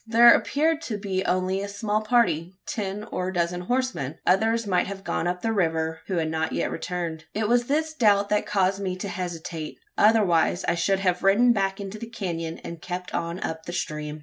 [0.07, 4.15] There appeared to be only a small party ten or a dozen horsemen.
[4.25, 7.25] Others might have gone up the river, who had not yet returned.
[7.35, 11.79] It was this doubt that caused me to hesitate; otherwise I should have ridden back
[11.79, 14.19] into the canon, and kept on up the stream.